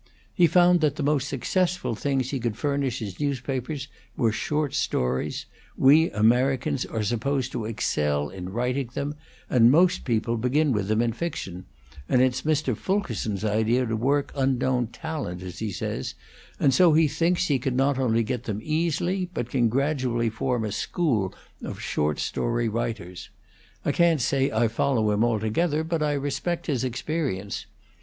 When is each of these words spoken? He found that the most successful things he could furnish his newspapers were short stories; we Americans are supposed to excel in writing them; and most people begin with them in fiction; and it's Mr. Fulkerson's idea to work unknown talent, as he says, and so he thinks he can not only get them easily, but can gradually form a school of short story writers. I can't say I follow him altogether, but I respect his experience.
He 0.33 0.47
found 0.47 0.81
that 0.81 0.95
the 0.95 1.03
most 1.03 1.27
successful 1.27 1.93
things 1.93 2.31
he 2.31 2.39
could 2.39 2.57
furnish 2.57 2.97
his 2.97 3.19
newspapers 3.19 3.87
were 4.17 4.31
short 4.31 4.73
stories; 4.73 5.45
we 5.77 6.09
Americans 6.09 6.87
are 6.87 7.03
supposed 7.03 7.51
to 7.51 7.65
excel 7.65 8.27
in 8.27 8.49
writing 8.49 8.89
them; 8.95 9.13
and 9.47 9.69
most 9.69 10.03
people 10.03 10.37
begin 10.37 10.71
with 10.71 10.87
them 10.87 11.03
in 11.03 11.13
fiction; 11.13 11.65
and 12.09 12.19
it's 12.19 12.41
Mr. 12.41 12.75
Fulkerson's 12.75 13.45
idea 13.45 13.85
to 13.85 13.95
work 13.95 14.31
unknown 14.33 14.87
talent, 14.87 15.43
as 15.43 15.59
he 15.59 15.71
says, 15.71 16.15
and 16.59 16.73
so 16.73 16.93
he 16.93 17.07
thinks 17.07 17.45
he 17.47 17.59
can 17.59 17.75
not 17.75 17.99
only 17.99 18.23
get 18.23 18.45
them 18.45 18.59
easily, 18.63 19.29
but 19.35 19.51
can 19.51 19.69
gradually 19.69 20.31
form 20.31 20.65
a 20.65 20.71
school 20.71 21.31
of 21.61 21.79
short 21.79 22.17
story 22.17 22.67
writers. 22.67 23.29
I 23.85 23.91
can't 23.91 24.19
say 24.19 24.49
I 24.49 24.67
follow 24.67 25.11
him 25.11 25.23
altogether, 25.23 25.83
but 25.83 26.01
I 26.01 26.13
respect 26.13 26.65
his 26.65 26.83
experience. 26.83 27.67